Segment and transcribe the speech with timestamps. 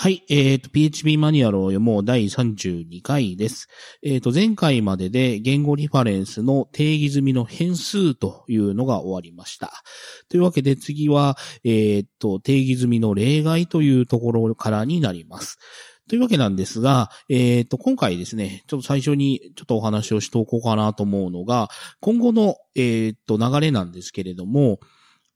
[0.00, 0.24] はい。
[0.30, 3.68] えっ、と、PHP マニュアルを読もう第32回です。
[4.02, 9.70] えっ、と、前回までで言語リファレンスの定義済みの変数というのが終わりました。
[10.30, 15.58] というわけで次は、えっ、と、定義済みの例外というところからになります。
[16.08, 21.68] というわけなんですが、えっ、と、今回ですね、ちょっと最初にちょっとお話をしておこうかなと思うのが、
[22.00, 24.80] 今後の、えっ、と、流れなんですけれども、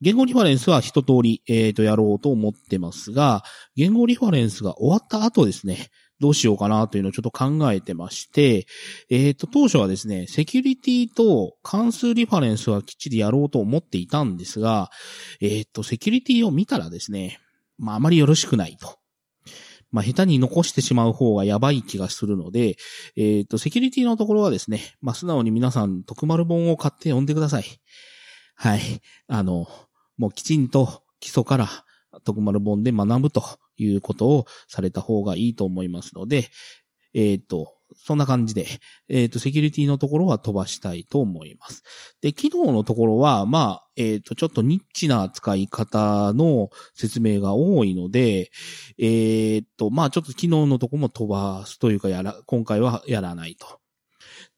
[0.01, 3.43] 言語リファレンスは一通り、えっ、と、やろうと思ってますが、
[3.77, 5.89] 言語リファレンスが終わった後ですね、
[6.21, 8.67] どうしようかなというのをちょっと考えてまして、
[9.11, 14.91] えっ、と、当初はですね、セキュリティと関数リファレンスはきっちりやろうと思っていたんですが、
[15.41, 17.39] えっ、と、セキュリティを見たらですね、
[17.79, 18.99] まあ、あまりよろしくないと。
[19.91, 22.77] まあ、下手に残してしまう方がやばい気がするので、
[23.17, 27.65] えっ、と、セキュリティのところはですね、まあ、素直に皆さん、徳丸本を買って読んでください。
[28.55, 28.81] はい。
[29.27, 29.67] あの、
[30.17, 31.69] もうきちんと基礎から
[32.25, 33.43] 徳丸本で学ぶと
[33.77, 36.49] いうことをされた方がいいと思いますので、
[37.15, 38.67] えっ、と、そんな感じで、
[39.09, 41.83] えっ、と、セキュリティのところは飛ばしたいと思います。
[42.21, 48.51] で、機能のところは、まあ、えっ、と、ちょっとニッチな使い方の説明が多いので、
[48.99, 53.84] えっ、と、まあ、ちょっと機能のところも飛ばすというか、やら、今回はやらないと。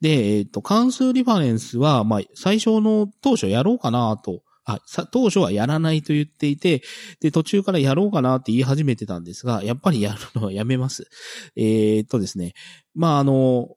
[0.01, 4.81] で、えっ、と、関数リファレンスは、まあ、最初の当初やろうかなとあ、
[5.13, 6.83] 当初はやらないと言っていて、
[7.21, 11.09] で、途中からやろうかなって言い始めてたんですが、やっぱりやるのはやめます。
[11.55, 12.53] えー、っとですね。
[12.93, 13.69] まあ、あの、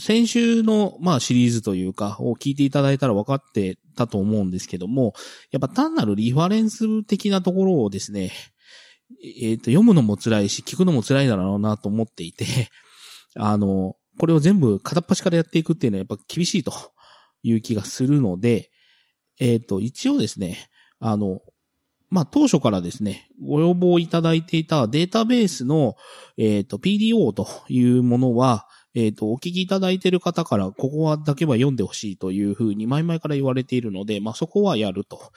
[0.00, 5.12] 先週の、まあ、シリーズというか、を聞いていただいたら分かってたと思うんですけども、
[5.50, 8.32] やっぱ単なるリファレンス的なところをですね、
[9.22, 12.46] えー、っと、読むのも辛いし、聞くのも辛いだろうなと思っていて、
[13.34, 16.72] あの、これを全部片っ端からやっていくっていうのはやっぱ厳しいと
[17.42, 18.70] いう気がするので、
[19.38, 21.40] えっ、と、一応ですね、あの、
[22.08, 25.96] まあ、当初からですね、ご要望いただいていたデータベースの、
[26.36, 35.32] えっ、と、PDO というものは、えっ、と、お聞きいただいている方から、ここはだけは読んでほしいというふうに前々から言われているので、まあ、そこはやると。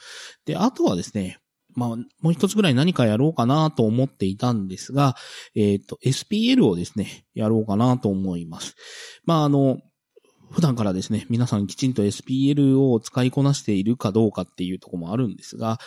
[0.46, 1.38] で、あとはですね、
[1.74, 1.88] まあ、
[2.20, 5.16] もう一つぐらい何かやろうかなと思っていたんですが、
[5.54, 8.74] えっ、と、SPL をですね、やろうかなと思います。
[9.24, 9.78] まあ、あの、
[10.50, 15.78] 普段からですね、皆さんきちんと SPL を使いこなしているかどうかっていうとこもあるんですが、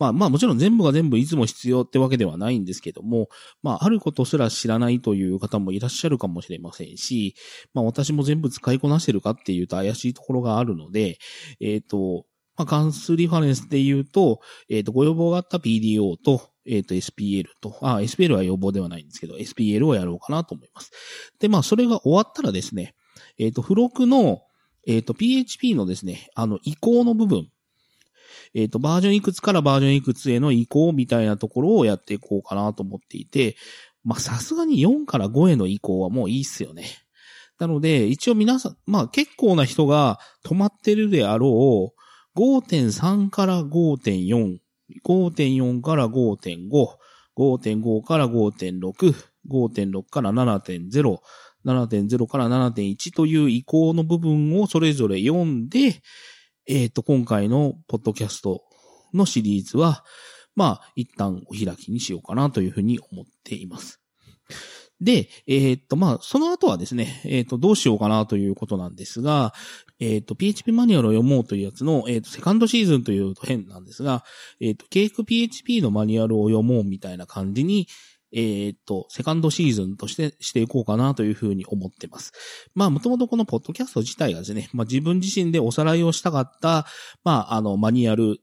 [0.00, 3.28] まあまあもちろん全部が全部いつも必要ってわけではないんですけども、
[3.62, 7.34] まああることすら知らないという方もいらっしゃるかもしれませんし、
[7.74, 11.18] まあ私も全部使いこなしてるかっていうと怪しいところがあるので、
[11.60, 12.24] えっ、ー、と、
[12.56, 20.90] まあ関数リファレンスで言うと、えっ、ー、と、ご要望があった PDO と、えっ、ー、と、SPL と、あ、SPL は要望ではないんですけど、SPL をやろうかなと思います。
[21.38, 22.94] で、まあそれが終わったらですね、
[23.38, 24.42] えっ、ー、と、付録の、
[24.86, 27.48] えっ、と、PHP のですね、あの、移行の部分。
[28.54, 33.56] えっ、と、バージョンいくつからバージョンいくつへの移行みたいなところをやっていこうかなと思っていて、
[34.02, 36.84] まあ、さすがに4から5への移行はもういいっすよね。
[37.58, 41.99] なので、一応皆さん、まあ、結構な人が止まってるであろう、
[42.36, 44.58] 5.3から5.4、
[45.04, 46.68] 5.4から5.5、
[47.36, 49.14] 5.5から5.6、
[49.48, 51.18] 5.6から7.0、
[51.64, 56.02] 7.0から7.1という移行の部分をそれぞれ読んで、
[56.66, 58.62] えっ、ー、と、今回のポッドキャスト
[59.12, 60.04] のシリーズは、
[60.54, 64.00] まあ、一旦お開きにしようかなというふうに思っています。
[65.00, 69.54] で、えっ、と、まあ、その後はですね、えっ、と、どうしようかなということなんですが、
[70.00, 74.24] えっ、と、PHP マニュアルを読もうというやつの、えっ、と、セカンドシーズンというと変なんですが、
[74.60, 77.86] えっ、と、ケーク PHP のマニュアルを読もうみたいな感じに、
[78.32, 82.32] えっ、と、セカンドシーズンとしてしていこうかなというふうに思ってます。
[82.74, 86.86] まあ、もともとこのポッドキャスト自体がですね、まあ自分自身でおさらいをしたかった、
[87.24, 88.38] まあ、あの、マニュアル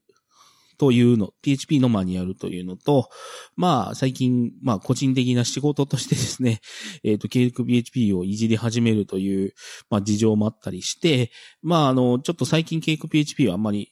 [0.78, 3.10] というの、PHP のマニュアルというのと、
[3.56, 6.62] まあ、最近、まあ、個人的な仕事としてですね、
[7.04, 9.54] えっ、ー、と、ケーク PHP をいじり始めるという、
[9.90, 13.92] まあ、事情もあったりして、まあ、あの、ちょっと最近ケーク PHP はあんまり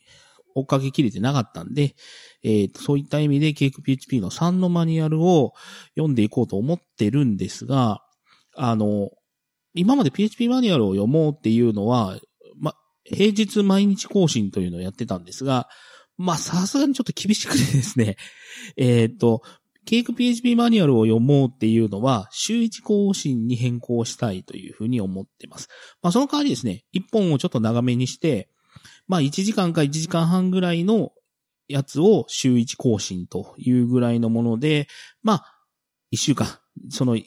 [0.54, 1.96] 追っかけきれてなかったんで、
[2.44, 5.54] え、ー、と、そういった意味で、ケーク PHP の3のマニュアルを
[5.96, 8.02] 読んでいこうと思ってるんですが、
[8.56, 9.10] あの、
[9.74, 12.20] 今まで PHP マニュアルを読もうっていうのは、
[12.58, 12.74] ま、
[13.04, 15.68] 平日毎日更新というのをやってたんですが、
[16.18, 18.18] まあ、さすがにちょっと厳しくてですね、
[18.78, 19.42] えっ、ー、と、
[19.86, 25.68] ケーク PHP マニュアルを読もうっていうのは、週1更新に変更したいというふうに思ってます。
[26.02, 28.50] まあ、その代わりですね、1本をちょっと長めにして、
[29.08, 31.12] まあ1時間か1時間半ぐらいの
[31.68, 34.88] やつを週1更新というぐらいのもので、
[35.22, 35.46] まあ
[36.12, 36.48] 1週間、
[36.90, 37.22] その、え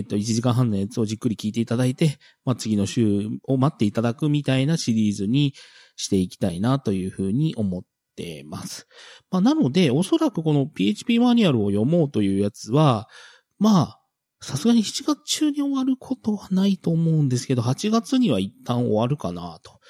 [0.00, 5.54] っ、ー、と1時間半のやつをじっくり聞いていただいて、まあ次の週を待っていただくみたいなシリーズに
[5.96, 7.88] していきたいなというふうに思って
[8.46, 8.86] ます。
[9.30, 13.08] まあなので、おそらくこの PHP マニュアルを読もうというやつは、
[13.58, 14.00] まあ、
[14.40, 19.80] さすがに7月中に終わることはないと思うんですけど、8月には一旦終わるかなと。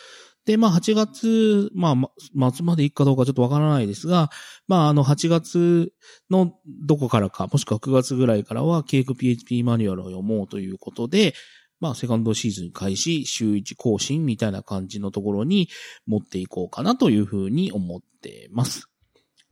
[0.46, 1.96] で、まあ8月、ま
[2.38, 4.30] あ、末まで行くかどうかちょっとわからないですが、
[4.68, 5.92] まああの8月
[6.30, 11.34] のどこからか、もしくは9月ぐらいからは、ケーク PHP マニュアルを読もうということで、
[11.80, 15.68] まあセカンドシーズン開始、週1更新みたいな感じのところに
[16.06, 18.88] 持っていこうかなというふうに思ってます。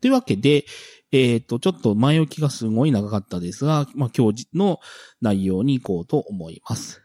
[0.03, 0.65] というわけで、
[1.13, 4.81] えっ、と、ちょっと前置きがすごい長かったですが、まあ、今日の
[5.21, 7.03] 内容に行こうと思います。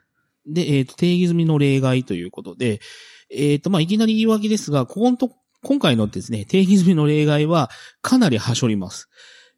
[0.48, 2.80] で、えっ、と、定義済みの例外ということで、
[3.30, 5.32] えっ、と、まあ、いきなり言い訳ですが、ここのと、
[5.62, 7.70] 今回のですね、定義済みの例外は
[8.02, 9.10] かなりはしょります。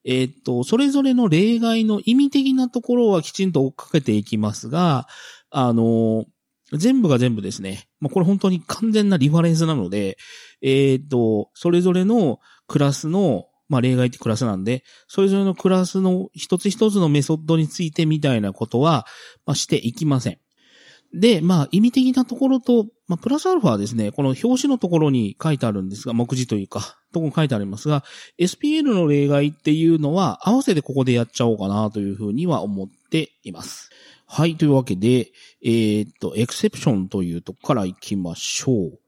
[0.03, 5.07] えっ、と、それぞれの例外の意味的なところはきちんと追っかけていきますが、
[5.51, 6.25] あの
[6.73, 10.17] 全部が全部ですね、まあ、これ本当に完全なリファレンスなので、
[10.61, 19.05] えっ、と、それぞれのクラスのまあ例外ってクラスなんで、それぞれのクラスの一つ一つのメソッドについてみたいなことは、
[19.45, 20.39] まあ、していきません。
[21.13, 28.03] で、まあ意味的なところと、まあプラスアルファはですね、この表紙のところに書いてあるんですが、目次というか、とこに書いてありますが、
[28.39, 33.89] SPL の例外っていうのは合わせてここでやっちゃおうかなというふうには思っています。
[34.31, 35.31] はい、というわけで、
[35.63, 38.99] えー、っと、エクセプションというとこから行きましょう。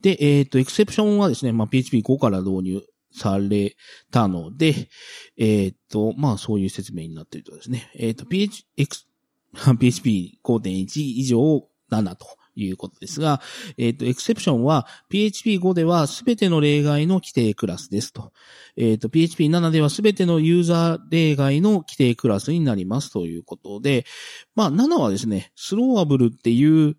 [0.00, 3.74] で、えー、っと、エクセプションはですね、まあ PHP5 から導入され
[4.12, 4.88] たので、
[5.36, 8.64] えー、っと、まあそういう説明になっているとですね、え、っと、PH、
[9.56, 12.24] PHP5.1 以上7と
[12.56, 13.40] いうことですが、
[13.78, 18.32] えっ、と、エクセプションは PHP5 ではすべての例外の規定クラスですと。
[18.76, 24.04] えっ、と、PHP7 ではすべてのユーザー例外の規定クラスになりますということで、
[24.54, 26.96] まあ7はですね、スローアブルっていう、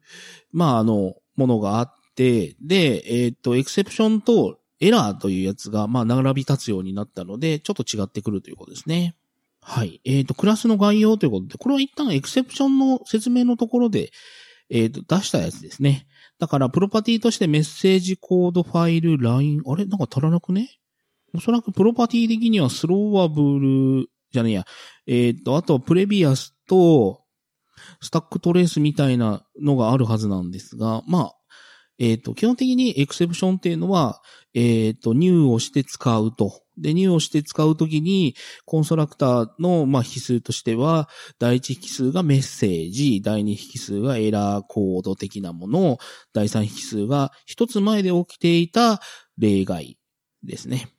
[0.52, 9.16] まああの、ものがあって、で、えっ、と、エクセプションとエラーというやつが、まあ、並び立つようになったので、ちょっと違ってくるということですね。
[9.62, 10.02] はい。
[10.06, 14.12] えっ、ー、と、クラスの概要ということで、これは一旦エクセプションの説明のところで、
[14.70, 16.08] えっ、ー、と、出したやつですね。
[16.40, 19.86] だから、プロパティとしてメッセージコードファイル、ライン、あれ？
[19.86, 20.70] なんか足らなくね？
[21.34, 24.66] おそらくプロパティ的にはスローワブル、じゃねえや。
[25.08, 27.22] えっ、ー、と、あと、プレビアスと、
[28.02, 31.36] スタックトレースみたいなのがあるはずなんですが、まあ、
[32.00, 34.22] えっ、ー、と、基本的にエクセプションっていうのは、
[34.54, 36.62] えっ、ー、と、入をして使うと。
[36.78, 41.10] で、入をして使うときに、コンストラクターの、まあ、引数としては、
[41.40, 45.98] 第一引数がメッセージ、第二引数がエラーコード的なもの、
[46.34, 49.02] 第三引数が一つ前で起きていた
[49.38, 49.98] 例外
[50.44, 50.90] ですね。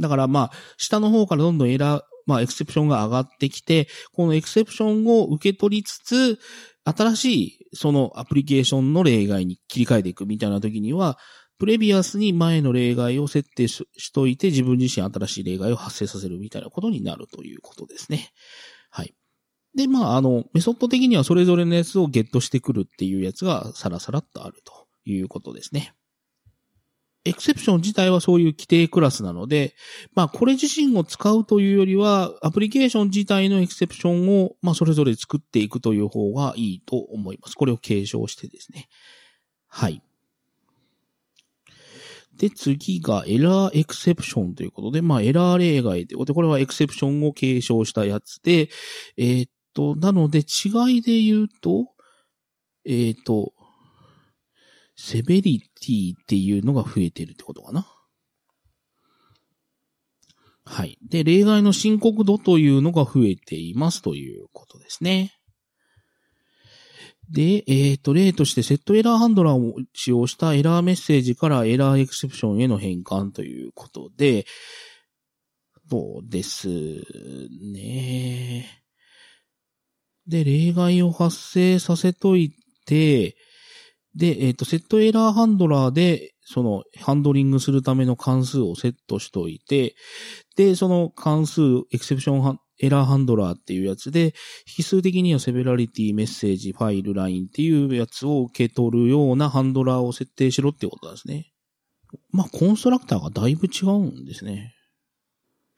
[0.00, 6.38] だからまあ、下の方からどんどんエラー、まあ、エクセプションが上がってきて、このエクセプションを受け取りつつ、
[6.84, 11.18] 新しいそのアプリケーションの例外に切り替えていくみたいな時には、
[11.58, 18.30] プレビアスに前の例外を設定しといて自分自身新しい例外を発生させるみたいなことになるということですね。
[18.90, 19.14] はい。
[19.74, 25.94] で、まあ、あの、メソッド的にはそれぞれのやつをゲットしてくるっていうやつがさらさらっとあるということですね。
[27.28, 29.74] エクセプション自体はそういう規定クラスなので、
[30.14, 37.54] まあこれ自身を使うというよりは、アプリケーション自体のエクセプションを、まあそれぞれ作っていくという方がいいと思います。
[37.54, 38.88] これを継承してですね。
[39.68, 40.02] はい。
[42.38, 48.70] で、次がエラーエクセプションということで、まあエラー例外ということで、これはエクセプションを継承したやつで、
[49.16, 51.88] えー、っと、なので違いで言うと、
[52.84, 53.52] えー、っと、
[55.00, 57.86] セベリティっていうのが増えてるってことかな。
[60.64, 60.98] はい。
[61.08, 65.32] で、例外の深刻度というのが増えていますということですね。
[67.30, 74.46] で、えっ、ー、と、例としてセットエラーハンドラーを使用したエラーメッセージからエラーエクセプションへの変換ということで、
[75.88, 76.68] そうです
[77.72, 78.82] ね。
[80.26, 82.52] で、例外を発生させとい
[82.84, 83.36] て、
[84.18, 89.94] で、えっ、ー、と、セットエラーハンドラーで、その、ハンドリングするための関数をセットしといて、
[90.56, 94.34] で、その関数、エクセプションエラーハンドラーっていうやつで、
[94.76, 101.52] 引数的にはセベラリティ、メッセージ、ファイル、ラインっていうやつを受け取るようなハンドラーを設定しろってことなんですね。
[102.32, 104.74] まあ、コンストラクターがだいぶ違うんですね。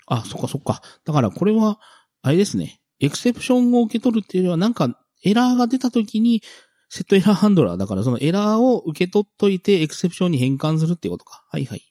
[0.06, 0.80] あ、そっかそっか。
[1.04, 1.78] だからこれは、
[2.22, 2.80] あれですね。
[3.00, 6.42] エクセプションを受け取るっていうよりは、なんか、エラーが出た時に、
[6.90, 11.46] セットエラーハンドラーだからそのエラーを受け取っといてエクセプションに変換するっていうことか。
[11.48, 11.82] はいはい。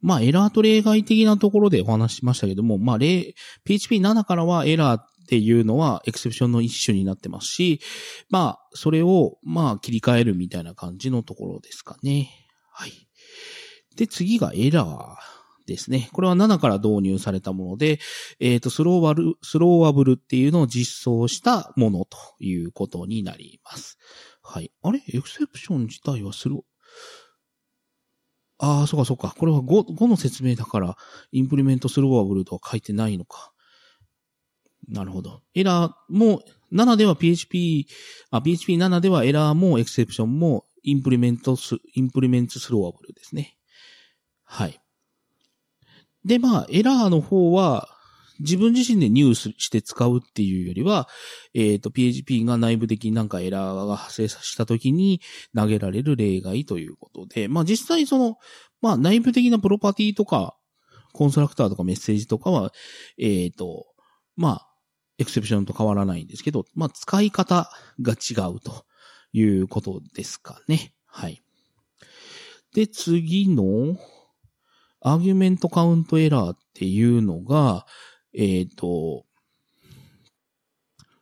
[0.00, 3.34] まあエラーと例外的なところでお話ししましたけども、まあ例、
[3.68, 7.80] PHP7 からはエラーっていうのはエクセプションの一種になってますし、
[8.30, 12.30] まあそれをまあ切り替えるみたいな感じのところですかね。
[12.72, 12.92] はい。
[13.96, 15.16] で、次がエラー
[15.66, 16.08] ですね。
[16.12, 17.98] これは7から導入されたもので、
[18.40, 23.98] えっ、ー、と、スローワル、スローワブルっていうのを実装したものということになります。
[24.42, 24.72] はい。
[24.82, 25.02] あれ？
[25.08, 26.62] エクセプション自体はスロー、
[28.64, 29.34] ああ、そうかそうか。
[29.36, 30.96] これは 5, 5の説明だから、
[31.32, 33.52] インプリメントスローワブルとは書いてないのか。
[34.88, 35.42] なるほど。
[35.54, 36.42] エラーも、
[36.72, 37.88] 7では PHP、
[38.30, 43.56] あ、PHP7 ではエラーも Exception も implements、implements Throwable ですね。
[44.44, 44.80] はい。
[46.24, 47.88] で、まあ、エラーの方は、
[48.40, 51.08] 自分自身で new して使うっていうよりは、
[51.54, 55.20] えっ、ー、と、PHP が内部的になんかエラーが発生した時に
[55.54, 58.38] 投げられる例外ということで、まあ実際その、
[58.80, 60.56] まあ内部的なプロパティとか、
[61.12, 62.72] コンストラクターとかメッセージとかは、
[63.18, 63.86] えっ、ー、と、
[64.36, 64.68] まあ、
[65.18, 68.84] エクセプションと変わらないんですけど、まあ使い方が違うと
[69.32, 70.94] いうことですかね。
[71.06, 71.42] はい。
[72.74, 73.98] で、次の、
[75.02, 77.86] アーギュメントカウントエラーっていうのが、
[78.34, 79.24] えっ、ー、と、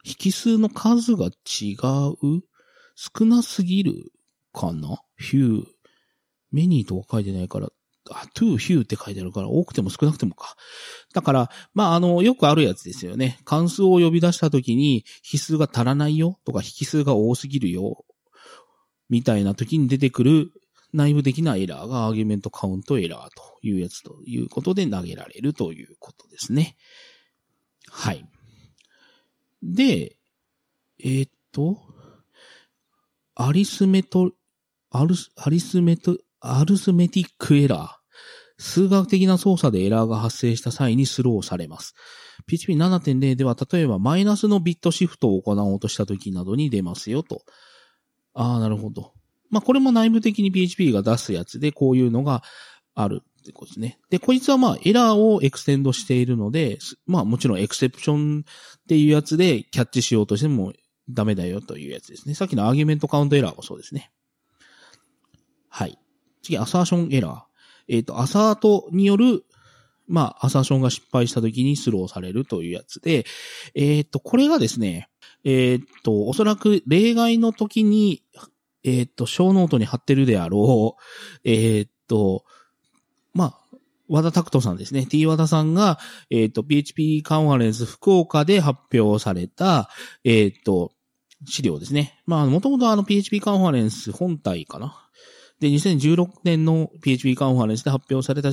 [0.05, 2.43] 引数の数が違う
[2.95, 4.13] 少なすぎる
[4.53, 5.65] かな ?few。
[6.53, 7.69] メニーとか書いてないから、
[8.11, 10.57] あ、to, few って書いてあるから、多くても少なくてもか。
[11.15, 13.39] だから、まあ、あの、よくあるやつですよね。
[13.45, 18.05] 関数を呼び出したときに、引数が足らないよとか、引数が多すぎるよ。
[19.09, 20.53] みたいな時に出てくる
[20.93, 26.77] 内部的なエラーがアーギュメントカウントエラーというやつということで投げられるということですね。
[27.89, 28.27] はい。
[29.63, 30.17] で、
[30.99, 31.79] えー、っと、
[33.35, 34.33] アリスメト、
[34.91, 38.01] アルス、アリスメト、アルスメティックエラー。
[38.61, 41.95] 数学的な操作でエラーが発生した際にスローされます。
[42.51, 47.43] PHP7.0 では例えばマイナスのビットシフトを行おうとした時などに出ますよと。
[48.35, 49.15] ああ、なるほど。
[49.50, 52.42] まあ、これも内部的に PHP が出すやつで、こういうのが
[52.95, 53.99] あるってことですね。
[54.11, 58.42] で、こいつはまあ、エラーを extend しているので、まあ、もちろん Exception っ
[58.88, 60.73] ていうやつでキャッチしようとしても
[61.09, 62.35] ダメだよというやつですね。
[62.35, 64.11] さっきの Argument Count Error もそうですね。
[65.69, 65.99] はい。
[66.42, 67.43] 次、 Assertion Error。
[67.88, 69.45] えっ、ー、と、 assert による、
[70.07, 73.25] まあ、アサーションが失敗した時にスローされるというやつで、
[73.75, 75.09] えっ、ー、と、これがですね、
[75.45, 78.23] えっ、ー、と、おそらく例外の時に
[78.85, 81.03] えっ、ー、と、小ノートに貼ってるであろう、
[81.45, 82.45] えっ、ー、と、
[83.35, 83.77] まあ、
[84.09, 85.07] 和田拓人さんですね。
[85.07, 85.99] T 和田さんが、
[86.31, 89.89] えっ、ー、と、PHP カンファレンス福岡で発表された、
[90.25, 90.93] えっ、と、
[91.47, 92.21] 資料ですね。
[92.27, 95.10] まあ、もともとあの PHP カンファレンス本体かな。
[95.61, 98.50] で、2016年の PHP カンファレンスで発表された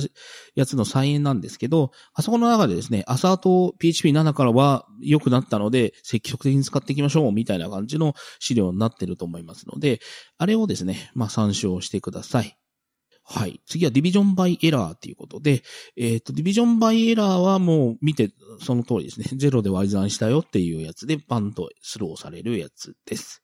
[0.54, 10.00] やつの再演なんですけど、あそこの中でですね、アサート PHP7 からは良くなったので、積極的に使っていきましょう、みたいな感じの資料になってると思いますので、
[10.36, 12.58] あれをですね、まあ参照してください。
[13.30, 13.60] はい。
[13.66, 15.62] 次はディビジョンバイエラーっていうことで、
[15.98, 18.30] えっ、ー、と、ディビジョンバイエラーはもう見て、
[18.62, 19.26] その通りですね。
[19.36, 23.42] ゼロで割り算したよっていうやつで、パンとスローされるやつです。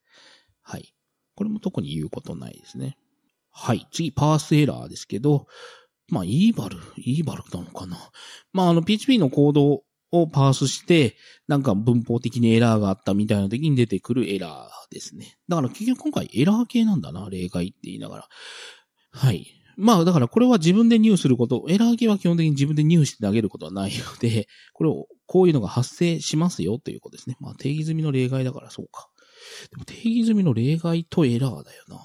[0.63, 0.95] はい。
[1.35, 2.97] これも特に言うことないですね。
[3.57, 3.87] はい。
[3.91, 5.47] 次、パースエラーですけど、
[6.09, 7.97] まあ、イーバル、イーバルなのかな。
[8.51, 11.15] まあ、あの、PHP のコードをパースして、
[11.47, 15.37] なんか文法的にエラーがあったみたいな時に出てくるエラーですね。
[15.47, 18.27] だから結局今回エラー系なんだな、例外って言いながら。
[19.11, 19.47] はい。
[19.77, 27.37] まあ、だからこれは自分で入すること、エラー系は基本的に自分で入して投げることはないので、これを、こういうのが発生しますよということですね。
[27.39, 29.09] まあ、定義済みの例外だからそうか。
[29.71, 31.99] でも定義済みの例外とエラーだよな。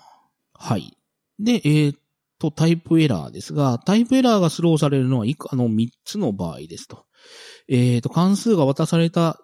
[0.55, 0.97] はい。
[1.41, 1.99] で、えー、っ
[2.39, 7.07] と、タイプエラーですが、タイプエラーがスローされるのは以下の3つの場合ですと。
[7.69, 9.41] えー、っと、関数が渡された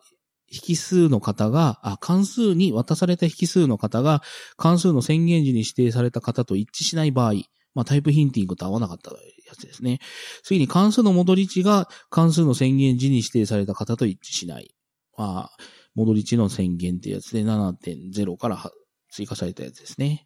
[0.51, 4.23] 引数の方が、あ、関数に渡された引数の方が、
[4.57, 7.35] 関数の宣言時に指定された方と一致しない場合、
[7.75, 9.17] まあ、タイプヒンティングと合わなかったや
[9.55, 9.99] つですね。
[10.43, 14.75] 次に関数の戻り値が関数の宣言時に指定された方と一致しない。
[15.19, 15.57] まあ、
[15.95, 18.71] 戻り値の宣言ってやつで7.0から
[19.11, 20.26] 追加されたやつですね。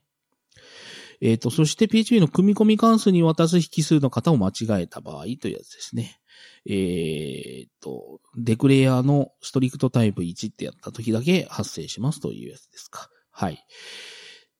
[1.21, 6.21] えっ、ー、と、そして PHP の組み込み関数に渡す引数の方を間違えた場合というやつですね。
[6.67, 13.09] えっ、ー、と、デクレアのストリクトタイプ1ってやった時だけ発生しますというやつですか。
[13.31, 13.65] はい。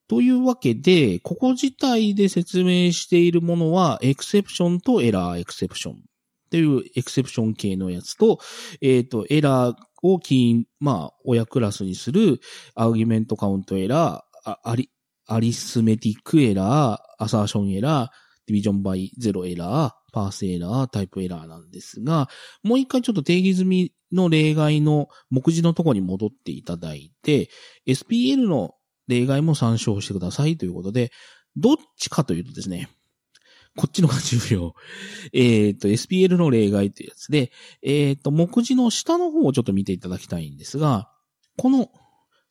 [0.09, 6.03] というわけで、ここ自体で説明しているものは、 Exception と Error Exception
[6.51, 8.41] という Exception 系のやつと、
[8.81, 12.41] えっ、ー、と、エラーをキーまあ、親クラスにする
[12.75, 14.91] Argument Count Error、あり、
[15.31, 18.09] Arithmetic Error、 Assertion Error、
[18.47, 22.29] Division By Zero Error、 Parse Error、 Type Error なんですが、
[22.65, 27.49] もう一回ちょっと定義済みの例外の目次のところに戻っていただいて、
[27.87, 28.75] SPL の
[29.07, 31.13] 例外も参照してくださいということで、
[31.57, 32.89] どっちかというとですね、
[33.77, 34.75] こっちのが重要。
[35.33, 41.09] えっ、と、SPL の例外というやつで、えっ、と、目次の下の方をちょっと見ていただきたいんですが、
[41.57, 41.89] この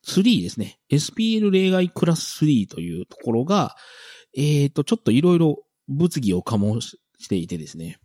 [0.08, 0.80] 3ですね。
[0.92, 3.76] SPL 例外クラス3というところが、
[4.36, 7.98] えっ、と、ちょっといろいろ物議を醸していてですね。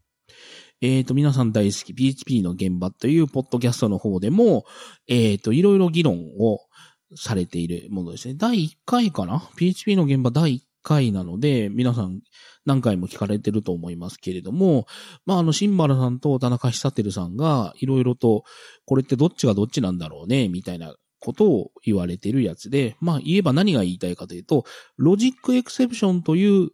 [0.80, 4.64] えっ、と、皆さん大好き PHP の現場というポッドキャストの方でも、
[5.06, 6.60] えっ、と、いろいろ議論を
[7.16, 8.34] されているものですね。
[8.36, 12.20] 第1回かな ?PHP の現場第1回なので、皆さん
[12.64, 14.86] 何回も聞かれてると思いますけれども、
[15.26, 18.44] まあ、あの、シンバルさんと田中久照さんが、いろいろと、
[18.84, 24.64] これってどっちがどっちなんだろうね、みたいなことを言われてるやつで、まあ、言えば何が言いたいかというと、
[24.96, 26.70] ロジックエクセプションという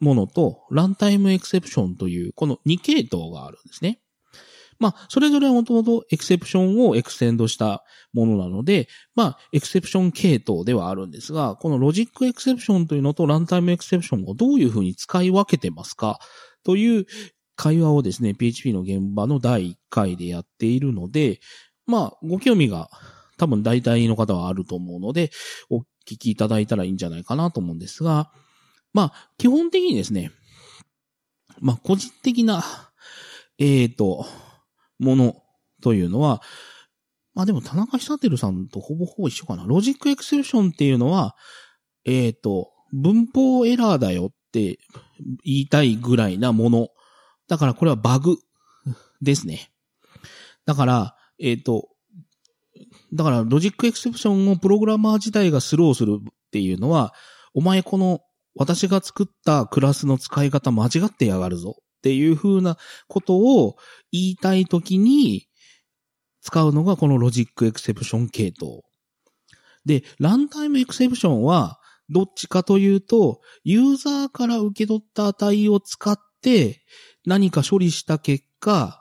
[0.00, 4.00] ものと、ランタイムエクセプションという、この2系統があるんですね。
[4.78, 16.18] まあ、それぞれはもともと Exception を extend したものなので、まあ、 Exception 系統ではあるんですが、この Logic Exception というのと Runtime Exception をどういうふうに使い分けてますか
[16.64, 17.04] という
[17.56, 21.40] 会話をですね、PHP の現場の第1回でやっているので、
[21.86, 22.88] まあ、ご興味が
[23.40, 25.30] 多分大体の方はあると思うので、
[25.70, 28.30] お聞きいただいたらいいんじゃないかなと思うんですが、
[28.92, 30.30] まあ、基本的にですね、
[31.58, 32.62] まあ、個人的な、
[33.58, 34.26] えっ、ー、と、
[34.98, 35.36] もの
[35.80, 36.42] というのは、
[37.32, 39.64] まあでも田中久照さんとほぼほぼ一緒かな。
[39.64, 41.34] Logic Exception っていうのは、
[42.04, 44.78] えっ、ー、と、文法エラーだよって
[45.44, 46.88] 言いたいぐらいなもの。
[47.48, 48.36] だからこれはバグ
[49.22, 49.70] ですね。
[50.66, 51.88] だから、えっ、ー、と、
[53.12, 57.14] だから Logic Exception をプログラマー自体がスローするっていうのは、
[57.54, 58.20] お前この
[58.54, 62.76] 私が作ったクラスの使い方間違ってやがるぞっていう風な
[63.08, 63.76] ことを
[64.12, 65.48] 言いたいときに
[66.40, 68.82] 使うのがこの Logic Exception 系統。
[69.84, 76.82] で、 Runtime Exception はどっちかというと、ユーザーから受け取った値を使って
[77.24, 78.99] 何か処理した結果、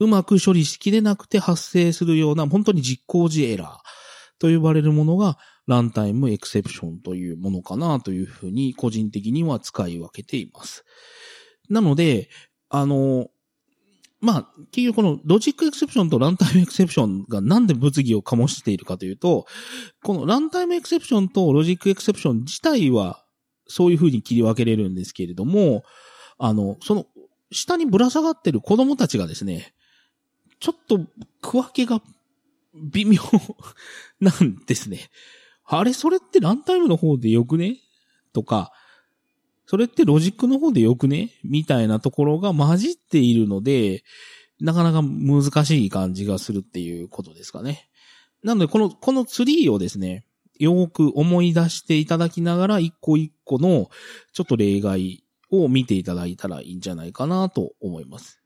[0.00, 3.76] うまく処理しきれなくて発生するような本当に実行時エラー
[4.38, 10.84] と呼ばれるものが Runtime Exception というものかなというふうに個人的には使い分けています。
[11.68, 12.30] なので、
[12.70, 13.28] あの、
[14.20, 19.46] まあ、結局この Logic Exception と Runtime Exception がなんで物議を醸しているかというと、
[20.02, 23.24] この Runtime Exception と Logic Exception 自体は
[23.66, 25.84] そういう風に切り分けれるんですけれども、
[26.38, 27.06] あの、その
[27.52, 29.72] 下にぶら下がってる子供たちがですね、
[30.60, 31.00] ちょっと
[31.42, 32.02] 区分けが
[32.74, 33.20] 微妙
[34.20, 35.10] なんですね。
[35.64, 37.76] あれ、それってランタイムの方でよくね？
[38.32, 38.72] とか、
[39.66, 41.30] それってロジックの方でよくね？
[41.44, 44.02] みたいなところが混じっているので、
[44.60, 47.88] なかなか難しい感じがするっていうことですかね。
[48.42, 50.24] なので、この、このツリーをですね、
[50.58, 53.90] よく思い出していただきながら、一個一個の、
[54.32, 58.37] ちょっと例外を見ていただいたらいいんじゃないかなと思います。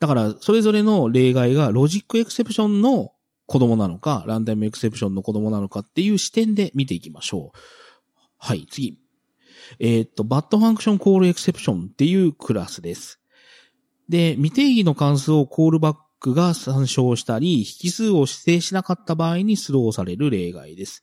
[0.00, 3.12] だから、それぞれの例外が Logic Exception の
[3.46, 7.58] 子供なのか、 Runtime Exception の子供なのかっていう視点で見ていきましょう。
[8.38, 8.98] はい、次。
[9.78, 13.20] えっ、と、 Bad Function Call Exception っていうクラスです。
[14.08, 21.02] で、未定義の関数をコールバックが参照したり、引数を指定しなかった場合にスローされる例外です。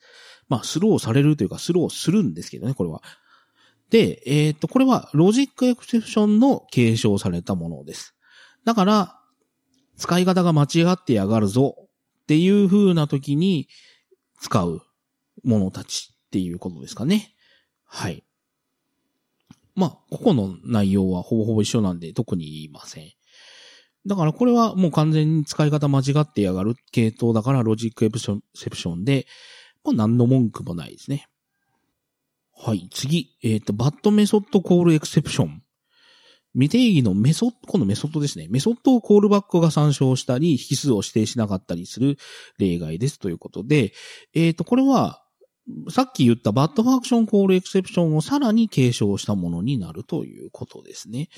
[0.49, 3.01] まあ、スローされるというか、スローするんですけどね、これは。
[3.89, 8.15] で、えっ、と、これは Logic Exception の継承されたものです。
[8.65, 9.19] だから、
[9.97, 13.67] 使い方が間違ってやがるぞっていう風な時に
[14.39, 14.81] 使う
[15.43, 17.33] ものたちっていうことですかね。
[17.85, 18.23] はい。
[19.75, 23.11] まあ、ここの内容はほぼほぼ一緒なんで特に言いません。
[24.07, 29.27] だからこれはもう完全に使い方間違ってやがる系統だから Logic Exception で、
[29.83, 31.27] まあ何の文句もないですね。
[32.57, 33.37] はい、次。
[33.43, 35.60] えっ、ー、と、 Bad Method Call Exception。
[36.53, 38.47] 未定義のメソッド、このメソッドですね。
[38.49, 42.17] メソッドをコールバックが参照したり、引数を指定しなかったりする
[42.57, 43.93] 例外ですということで、
[44.33, 45.23] えっ、ー、と、これは、
[45.89, 51.29] さっき言った Bad Function Call Exception をさらに継承したものになるということですね。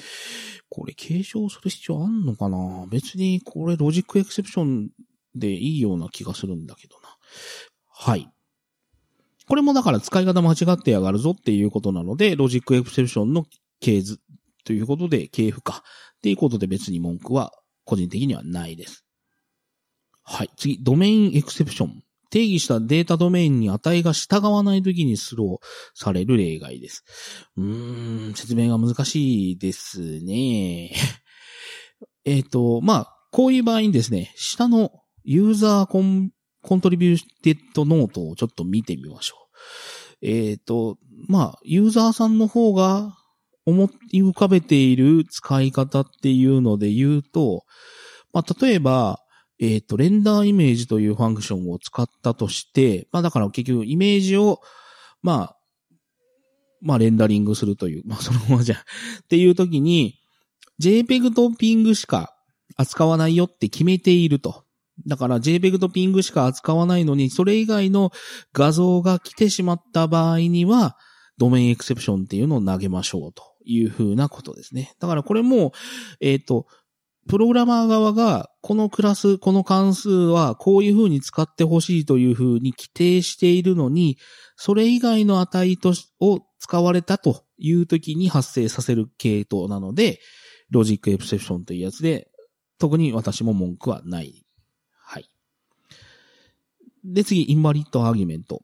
[0.69, 2.87] これ継承する必要あんのかな？
[2.89, 4.89] 別にこれ Logic Exception
[5.35, 7.17] でいいような気がするんだけどな。
[7.91, 8.31] はい。
[9.45, 13.45] これもだから使い方間違ってやがるぞっていうことなので、 Logic Exception の
[13.81, 14.19] 系図
[14.63, 15.83] ということで、系譜か。
[16.17, 17.51] っていうことで別に文句は
[17.83, 19.05] 個人的にはないです。
[20.23, 20.49] はい。
[20.57, 22.03] 次、 Domain Exception。
[22.29, 27.03] 定義したデータドメインに値が従わないときにスローされる例外です。
[27.57, 30.95] うーん、説明が難しいですね。
[32.25, 34.91] えっと、まあ、こういう場合にですね、下の
[35.23, 36.31] User Con
[36.63, 39.35] Contributed Note をちょっと見てみましょ
[40.21, 40.25] う。
[40.25, 40.97] えっ、ー、と、
[41.27, 43.15] まあ、ユーザーさんの方が
[43.65, 47.63] 思い浮かべている使い方っていうので言うと、
[48.33, 49.19] まあ、例えば、
[49.59, 54.59] えっ、ー、と、レンダーイメージというファンクションを使ったとして、まあだから結局イメージを、
[55.21, 55.57] まあ、
[56.81, 60.19] まあレンダリングするという、まあそのままじゃ、っていう時に、
[60.81, 62.35] JPEG と PING しか
[62.75, 64.65] 扱わないよって決めていると。
[65.07, 68.11] だから JPEG と PING しか扱わないのに、それ以外の
[68.51, 70.97] 画像が来てしまった場合には、
[71.37, 74.93] Domain Exception っていうのを投げましょうというふうなことですね。
[74.99, 75.73] だからこれも、
[76.19, 76.67] えっ、ー、と、
[77.27, 84.17] プログラマー側が、このクラス、この関数はこういうふうに使ってほしいというふうに規定しているのに、
[84.55, 90.19] それ以外の値とを使われたという時に発生させる系統なので、
[90.69, 92.29] Logic Exception というやつで、
[92.77, 94.45] 特に私も文句はない。
[94.97, 95.29] はい。
[97.05, 98.61] で、次、インバリットアーギュメント。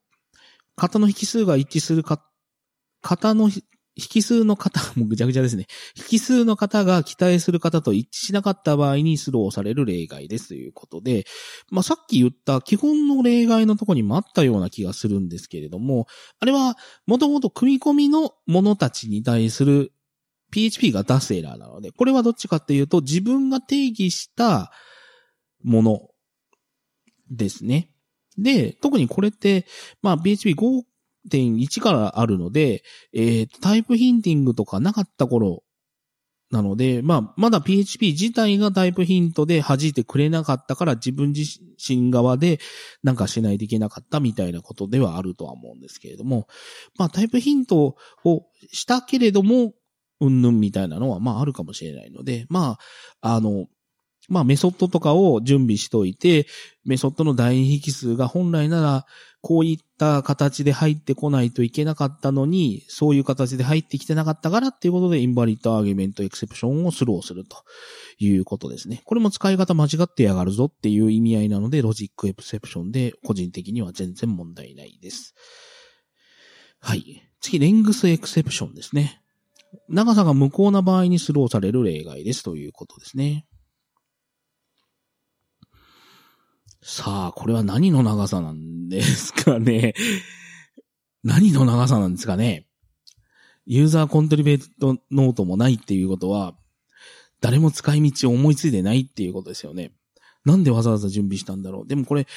[0.76, 2.26] 型の引数が一致するか、
[3.02, 3.50] 型の
[3.96, 5.68] 引数の方、もうぐちゃぐちゃですね。
[6.12, 11.26] 引数の方が期待する方と一致しなかった場合にスローされる例外ですということで、
[11.70, 16.08] まあ、さっき言った基本の例外のとこにもあったような気がするんですけれども、
[16.40, 19.92] あれはもともと組み込みのものたちに対する
[20.52, 24.72] PHP が出すエラーなので、これはどっちかっていうと自分が定義した
[25.64, 26.00] もの
[27.30, 27.92] ですね。
[28.38, 29.66] で、特にこれって、
[30.02, 30.84] まあ PHP5
[31.28, 35.64] 1.1からあるので、えー、タイプヒンティングとかなかった頃
[36.52, 42.60] なので、まあ、まだ PHP 自体がタイプヒントで弾いてくれなかったから自分自身側で
[43.04, 46.48] なんかしないといけなかったみたいなことではあるとは思うんですけれども、
[46.98, 49.74] まあ、タイプヒントをしたけれども、
[50.22, 52.78] うんぬんみたいなのは、まあ、あるかもしれないので、ま
[53.22, 53.68] あ、あの、
[54.30, 56.48] まあ、メソッドとかを準備しといて、
[56.86, 59.06] メソッドの代引数が本来なら、
[59.42, 67.58] こういった形で入ってこないといけなかったのに、そういう形で入ってきてなかったからっていうことで、 Invalid Argument Exception をスローすると
[68.18, 69.02] いうことですね。
[69.06, 75.36] これも使い方間違ってやがるぞっていう意味合いなので、 Logic Exception で個人的には全然問題ないです。
[76.82, 77.24] はい。
[77.40, 79.22] 次、 Length Exception ですね。
[79.88, 83.46] 長さが無効な場合にスローされる例外ですということですね。
[86.82, 89.94] さあ、これは何の長さなんですかね。
[91.24, 92.66] 何の長さなんですかね。
[93.66, 96.56] ユーザーコントリベートノートもないっていうことは、
[97.42, 99.92] 誰も使い道を思いついてないっていうことですよね。
[100.46, 101.88] なんでわざわざ準備したんだろう。
[101.88, 102.28] でもこれ、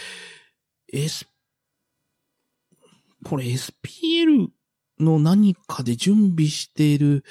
[0.92, 1.26] S、
[3.24, 4.48] これ SPL
[4.98, 7.24] の何かで準備している、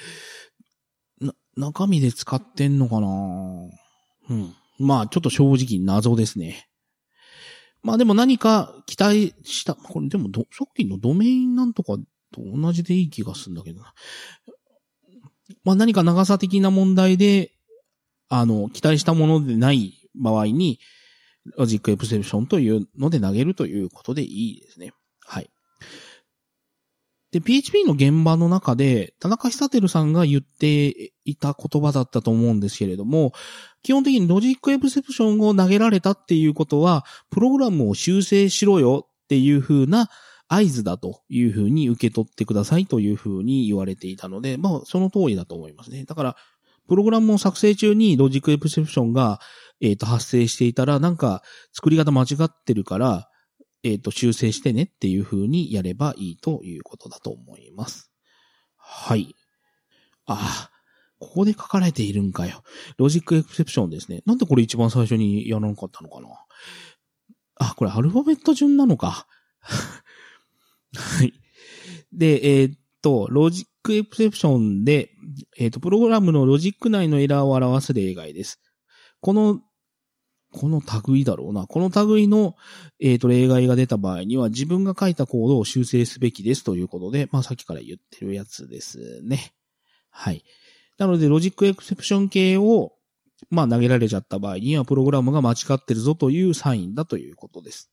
[1.20, 3.08] な、中身で使ってんのかな
[4.30, 4.54] うん。
[4.78, 6.68] まあ、ちょっと正直謎ですね。
[7.82, 11.96] まあでも何か期待した、これでもど、さっきのドメインなんとか
[12.32, 13.94] と同じでいい気がするんだけどな。
[15.64, 17.52] まあ何か長さ的な問題で、
[18.28, 20.78] あの、期待したものでない場合に、
[21.56, 24.92] Logic Exception というので投げるということでいいですね。
[27.32, 33.32] で、PHP の現場の中で、田中ひさてるさんが言っていた言葉だったと思うんですけれども、
[33.82, 40.10] 基本的に Logic Exception を投げられたっていうことは、プログラムを修正しろよっていう風な
[40.46, 46.04] 合図だという風に受け取ってくださいという風に言われていたので、まあ、その通りだと思いますね。
[46.04, 46.36] だから、
[46.86, 49.40] プログラムを作成中に Logic Exception が、
[49.80, 51.42] えっ、ー、と、発生していたら、なんか、
[51.72, 53.30] 作り方間違ってるから、
[53.84, 58.10] えっ、ー、と、修正してねっていう風にやればいいということだと思います。
[58.76, 59.34] はい。
[60.26, 60.70] ああ、
[61.18, 62.62] ここで書かれているんかよ。
[62.96, 64.22] Logic Exception ですね。
[64.26, 66.28] なんでこれ一番最初にやらなかったのかな
[67.56, 69.26] あ、これアルファベット順なのか。
[69.60, 71.32] はい。
[72.12, 75.10] で、えー、っと、 Logic Exception で、
[75.58, 78.60] えー、っと、プログラムのロジック内のエラーを表す例外です。
[79.20, 79.60] この
[80.52, 81.66] この類だろうな。
[81.66, 82.54] この類の、
[83.00, 89.52] えっ、ー、と、例外が出た場合には、自分が書いたコードを修正すべきですということで、まあ、さっきから言ってるやつですね。
[90.10, 90.44] はい。
[90.98, 92.92] なので、 Logic Exception 系を、
[93.50, 97.90] まあ、投げられちゃった場合には、プログラムが間違ってるぞというサインだということです。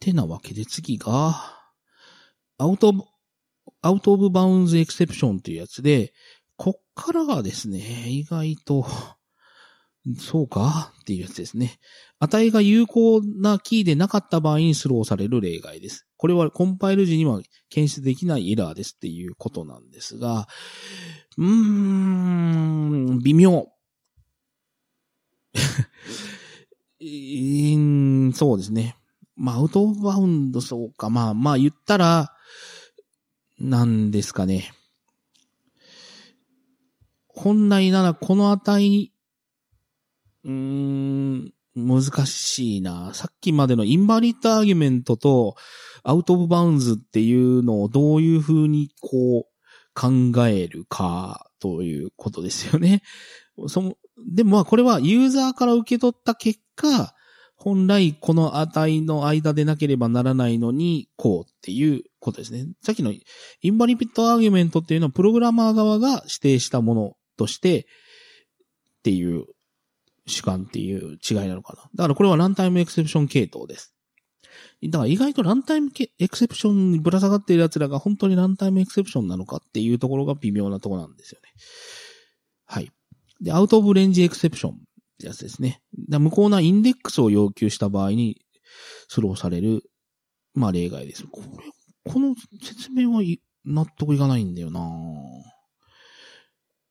[0.00, 1.34] てなわけで次が、
[2.58, 2.92] アウト、
[3.82, 6.12] アウトオブバウンズエクセプションというやつで、
[6.56, 7.78] こっからがですね、
[8.08, 8.86] 意外と、
[10.18, 10.92] そうか？
[11.00, 11.78] っていうやつですね。
[12.18, 16.06] 値が有効なキーでなかった場合にスローされる例外です。
[16.16, 20.48] これはコンパイル時には検出できないエラーですっていうことなんですが、
[21.38, 23.68] うーん、微妙。
[28.34, 28.96] そうですね。
[29.36, 31.08] まあ、アウトバウンド、そうか。
[31.10, 32.34] まあ、まあ言ったら、
[33.58, 34.72] なんですかね。
[37.28, 39.12] 本来ならこの値、
[40.44, 43.12] うん、難しいな。
[43.14, 45.56] さっきまでのインバリッドアーギュメントと
[46.02, 49.50] アウトオブバウンズっていうのをどういう風にこう
[49.94, 53.02] 考えるかということですよね。
[53.68, 53.94] その、
[54.26, 57.14] でもまあこれはユーザーから受け取った結果、
[57.56, 62.66] 本来この値の間でなければならないのに、こうっていうことですね。
[62.82, 69.44] さっきのインバリピットアーギュメントっていうのはプログラマー側が指定したものとしてっていう
[70.30, 71.82] 主観っていう違いなのかな。
[71.94, 73.94] だからこれはランタイムエクセプション系統です。
[74.82, 81.48] だから意外とランタイムエクセプションにぶら下がっている奴らが本当にランタイムエクセプションなのかっていうところが微妙なとこなんですよね。
[82.64, 82.90] はい。
[83.40, 84.74] で、アウトオブレンジエクセプションっ
[85.18, 85.82] てやつですね。
[86.08, 88.40] 無効なインデックスを要求した場合に
[89.08, 89.82] スローされる、
[90.54, 91.24] まあ例外です。
[91.26, 93.22] これ、この説明は
[93.64, 94.80] 納得いかないんだよな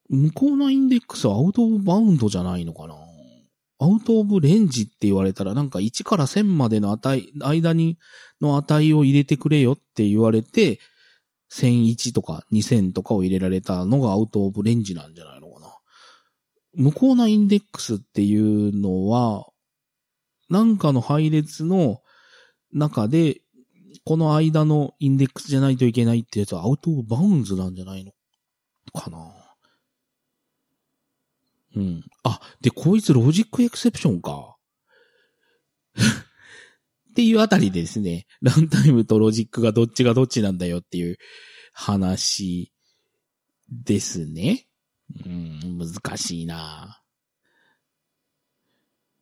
[0.08, 2.96] 無効なインデックスはアウトオブバウンドじゃないのかな
[3.80, 7.98] アウトオブレンジって言われたらなんか1から1000までの値、間に
[8.42, 10.80] の値を入れてくれよって言われて、
[11.54, 15.68] 1001とか2000とかを入れられたのが Out of Range なんじゃないのかな。
[16.76, 19.48] 無効なインデックスっていうのは、
[20.50, 22.02] なんかの配列の
[22.74, 23.42] 中で、
[24.04, 28.12] この間のインデックスじゃないといけないってやつは Out of Bounds なんじゃないの
[28.94, 29.39] かな。
[31.76, 32.04] うん。
[32.24, 34.58] あ、で、こいつ Logic Exception か。
[37.12, 41.18] っていうあたりでですね、ランタイムとロジックがどっちがどっちなんだよっていう
[41.74, 42.72] 話
[43.70, 44.68] ですね。
[45.26, 47.02] うん、難しいな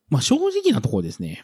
[0.10, 1.44] まあ正直なところですね。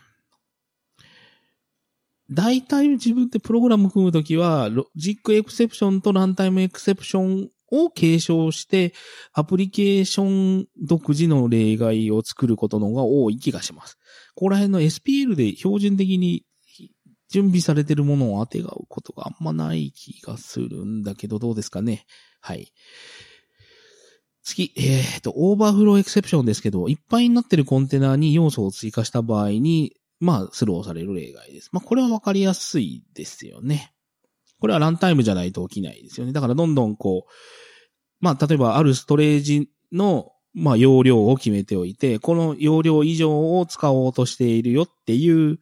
[2.32, 8.94] 大体自分でプログラム組むときは、 Logic Exception と Runtime Exception を継承して、
[9.34, 13.98] アプリケーション独自の例外を作ることの方が多い気がします。
[14.36, 16.46] ここら辺の SPL で標準的に
[17.30, 22.06] 準備されてるものを当てがうことがあんまない気がするんだけど、どうですかね？
[22.42, 22.72] はい。
[24.44, 31.70] 次、えっ、と、オーバーフローエクセプションですけど、いっぱいになってるコンテナに要素を追加した場合に、まあ、スローされる例外です。
[31.72, 33.94] まあ、これはわかりやすいですよね。
[34.60, 36.34] これはランタイムじゃないと起きないですよね。
[36.34, 37.32] だからどんどんこう、
[38.24, 45.60] まあ、例えばあるストレージの、まあ、容量を決めておいて、この容量以上を使おうとしているよっていう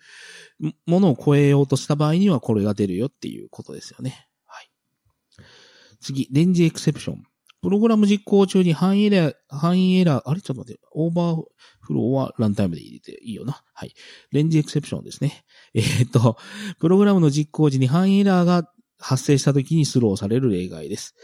[0.86, 4.28] ものを超えようとした場合にはこれが出るよっていうことですよね。
[4.46, 4.70] はい。
[6.02, 7.24] 次、 Range Exception。
[7.64, 10.42] プログラム実行中に範囲エラー、範囲エラー、あれ？
[10.42, 11.44] ちょっと待って、オーバー
[11.80, 13.64] フローはランタイムで入れていいよな。
[13.74, 13.94] はい。
[14.32, 15.46] Range Exception ですね。
[15.74, 16.38] えー、っと、
[16.80, 21.16] プログラムの実行時に範囲エラーが発生した時にスローされる例外です。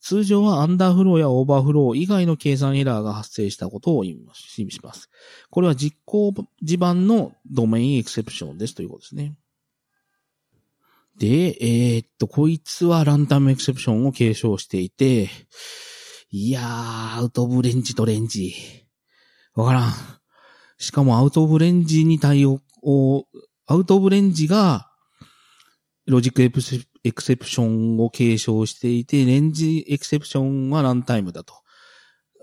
[0.00, 5.10] 通常はアンダーフローやオーバーフロー以外の計算エラーが発生したことを意味します。
[5.50, 9.34] これは実行時版の Domain Exception ですということですね。
[11.18, 15.28] で、えー、っと、こいつは Runtime Exception を継承していて、
[16.30, 18.54] いやー、 Out of Range と Range。
[19.54, 19.92] わからん。
[20.78, 22.60] しかも Out of Range に対応、
[23.66, 24.90] Out of Range が、
[26.06, 31.54] Logic Exce Exception を継承していて、 Range Exception はランタイムだと。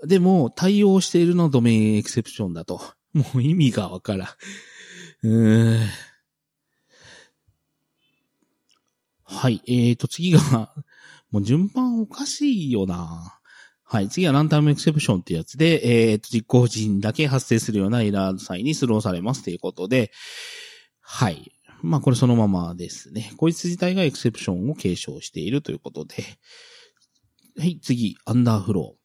[0.06, 2.82] でも、対応しているのはドメインエクセプションだと。
[3.14, 4.28] もう意味がわからん。
[5.24, 5.88] うーん。
[9.24, 9.62] はい。
[9.68, 10.74] えーと、次が、
[11.32, 13.40] もう順番おかしいよな。
[13.84, 14.10] はい。
[14.10, 20.12] 次はランタイムエクセプションってやつで、えーと、実行時だけ発生するようなエラーの際にスローされますということで、
[21.02, 21.59] はい。
[21.82, 23.32] まあこれそのままですね。
[23.38, 26.16] こいつ自体がエクセプションを継承しているということで。
[27.58, 29.00] はい、次、アンダーフロー。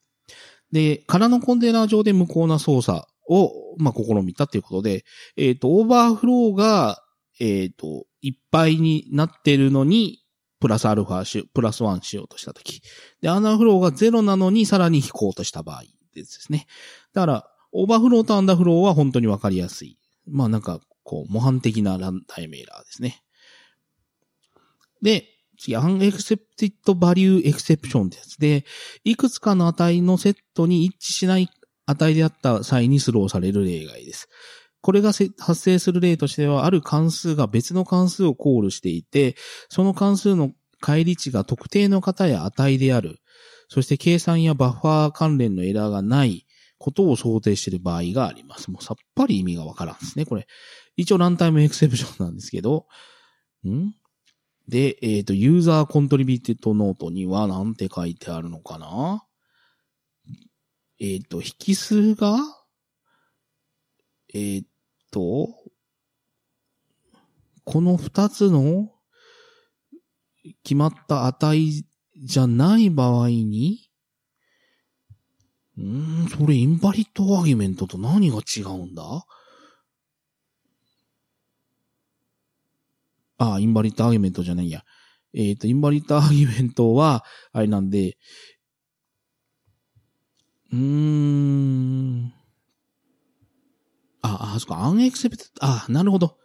[0.72, 5.04] で、空のコンテナ上で無効な操作を、まあ、試みたということで、
[5.36, 7.02] えっ、ー、と、オーバーフローが、
[7.40, 10.20] えっ、ー、と、いっぱいになってるのに、
[10.60, 12.80] プラスアルファし、プラスワンしようとしたとき。
[13.20, 15.82] で、アンダーフローがゼロなのにさらに引こうとした場合
[16.14, 16.66] ですね。
[17.12, 19.98] だから、オーバーフローとアンダーフローは本当にわかりやすい。
[20.26, 23.22] まあなんか、こう、模範的なランタイムエラーですね。
[25.02, 25.26] で、
[25.58, 28.64] 次、unaccepted value exception ってやつで、
[29.04, 31.48] いくつかの値のセットに一致しない
[31.86, 34.28] 値であった際にスローされる例外です。
[34.80, 39.36] これが発生する例としては、ある関数が別の関数をコールしていて、
[39.68, 43.18] その関数の返り値が特定の型や値である。
[43.68, 46.46] そして計算やバッファー関連のエラーがない
[46.78, 48.70] ことを想定している場合があります。
[48.70, 50.46] もうさっぱり意味がわからんですね、これ。
[50.96, 52.86] 一応 Runtime Exception なんですけど、
[53.66, 53.92] ん？
[54.68, 59.24] で、えっ、と、 User Contributed Note には何て書いてあるのかな？
[61.00, 62.38] えっ、と、引数が、
[64.32, 64.64] えっ、
[65.10, 65.48] と、
[67.64, 68.90] この二つの
[70.62, 71.84] 決まった値
[72.16, 73.90] じゃない場合に、
[75.76, 79.02] うーん、それ Invalid Argument と何が違うんだ？
[83.52, 84.82] あ、 Invalid Argument じゃないや。
[85.34, 88.16] えっ、ー、と、 Invalid Argument は、あれなんで、
[90.72, 92.32] うーん。
[94.22, 96.38] あ、あ、そっか、 Unexpect、あ、なるほど。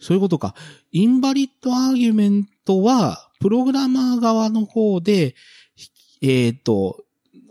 [0.00, 0.54] そういうことか。
[0.92, 5.34] Invalid Argument は、プログラマー側の方で、
[6.22, 7.04] えっ、ー、と、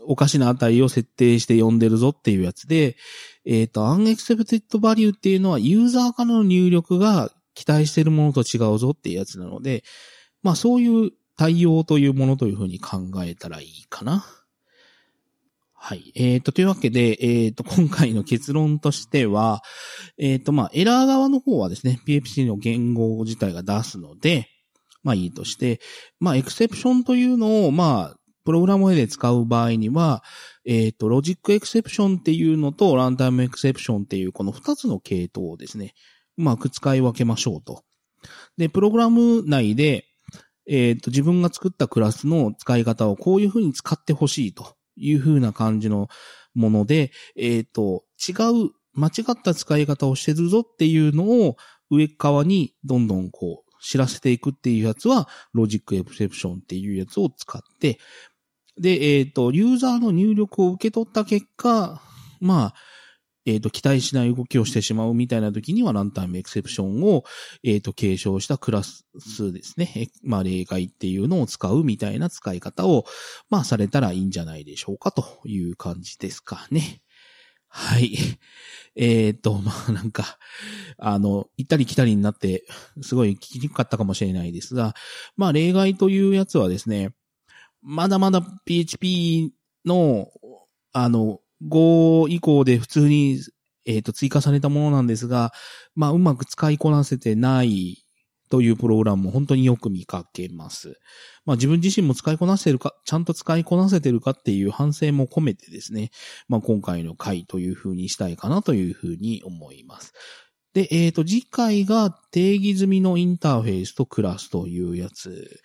[0.06, 2.96] おかしな値を設定して呼んでるぞっていうやつで、
[3.44, 9.84] えっ、ー、と、 Unexpected Value っていうのはユーザーからの入力が期待してるものと違うぞっていうやつなので、
[10.42, 14.24] まあそういう対応というものというふうに考えたらいいかな。
[15.82, 16.12] はい。
[16.14, 19.62] えっ、ー、と、というわけで、えっ、ー、と、今回の結論としては、
[20.18, 24.50] えっ、ー、と、まあ、エラー側の方はですね、PFC の言語自体が出すので、
[25.02, 25.80] まあいいとして、
[26.20, 30.22] まあ、 Exception というのを、まあ、プログラムで使う場合には、
[30.66, 35.94] えっ、と、 Logic Exception っていうのと、 Runtime Exception っていう、この二つの系統をですね、
[36.38, 37.84] うまく使い分けましょうと。
[38.56, 40.04] で、プログラム内で、
[40.68, 44.76] えっ、と、自分が作ったクラスの使い方をこういうふうに使ってほしいと。
[45.00, 46.08] いう風な感じの
[46.54, 48.32] もので、えっ、ー、と、違
[48.66, 51.56] う、間違った使い方をしてるぞっていうのを
[51.90, 57.98] 上側にどんどんこう知らせていくっていうやつは、ロジックエクセプションっていうやつを使って、
[58.78, 62.00] で、えっ、ー、と、ユーザーの入力を受け取った結果、
[62.40, 62.74] まあ、
[63.46, 67.24] えっ、ー、と、期待しない動きをしてしまうみたいな時には、ランタイムエクセプションを、
[67.62, 69.04] えっ、ー、と、継承したクラス
[69.52, 70.08] ですね。
[70.22, 73.06] まあ、例外っていうのを使うみたいな使い方を、
[73.48, 77.00] まあ、されたらいいんじゃないでしょうかという感じですかね。
[77.68, 78.12] はい。
[78.96, 80.38] えっ、ー、と、まあ、なんか、
[80.98, 82.64] あの、行ったり来たりになって、
[83.00, 84.94] すごい聞きにくかったかもしれないですが、
[85.36, 87.14] まあ、例外というやつはですね、
[87.80, 89.52] まだまだ PHP
[89.84, 90.28] の、
[90.92, 93.40] あの、5以降で普通に、
[93.86, 95.52] えっ、ー、と、追加されたものなんですが、
[95.94, 98.04] まあ、うまく使いこなせてない
[98.50, 100.98] というプログラムも本当によく見かけます。
[101.46, 106.10] まあ自分自身も使いこなせてるか、ちゃんと使いこなせてるかっていう反省も込めてですね、
[106.48, 110.12] まあ今回の回という風にしたいかなという風に思います。
[110.74, 115.60] で、えっ、ー、と、次回が定義済みのインターフェースとクラスというやつ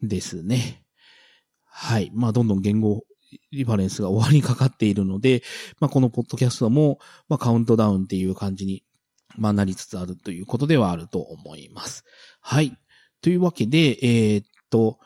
[0.00, 0.84] ですね。
[1.64, 2.12] はい。
[2.14, 3.02] まあどんどん言語
[3.52, 5.42] リファレンスが終わりにかかっているので、
[5.80, 8.84] まあ、このポッドキャストも、まあ、カウントダウンっていう感じに、
[9.36, 12.04] まあ、なりつつあるということではあると思います。
[12.40, 12.76] はい。
[13.20, 14.98] というわけで、えー、っと、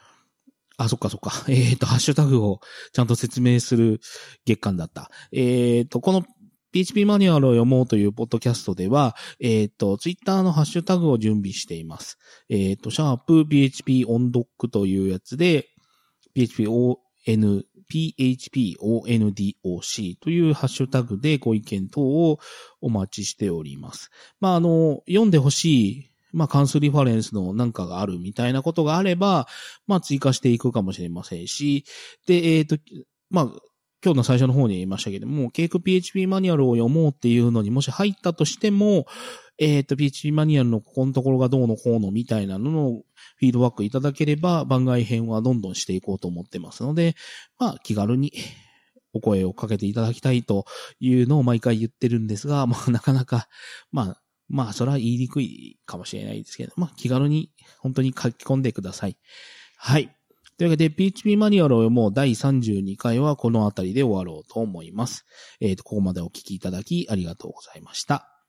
[0.77, 1.33] あ、そっかそっか。
[1.49, 2.61] えー、っと、ハッシュタグを
[2.93, 4.01] ちゃんと説明する
[4.45, 5.11] 月間だった。
[5.33, 6.25] えー、っと、この
[6.73, 12.19] PHP マニュアルを読もうというポッドキャストでは、えっ、と、ツイッターのハッシュタグを準備しています。
[12.49, 15.69] えっ、と、シャープ PHP オンドックというやつで、
[16.35, 22.39] PHP ON phpondoc というハッシュタグでご意見等を
[22.81, 24.11] お待ちしております。
[24.41, 29.47] まあ、あの、読んでほしい、まあ、関数リファレンスのなんかがあるみたいなことがあれば、
[29.87, 31.85] まあ、追加していくかもしれませんし、
[32.27, 32.79] で、えっ、ー、と、
[33.31, 33.51] まあ、
[34.05, 39.07] 今日の最初の方に言いましたけども、ケーク PHP マニュアルを読もうっていうのにもし入ったとしても、
[39.59, 43.03] えっ、ー、と、PHP マニュアルのここのところがどうのこうのみたいなのの
[43.37, 47.15] フィードバックいただければ番外編はどんどんしていこうと思ってますので、
[47.59, 48.33] まあ気軽に
[49.13, 50.65] お声をかけていただきたいと
[50.99, 53.47] いうのを毎回言ってるんですが、まあなかなか、
[53.93, 59.17] まあ、まあそれは言いにくいかもしれないですけど、まあ気軽に本当に書き込んでください。
[59.77, 60.15] はい。
[60.63, 65.27] というわけで、PHP マニュアルを読もう第32回はこの辺りで終わろうと思います。
[65.59, 68.32] えっ、ー、と、ここまでお聞きいただきありがとうございました。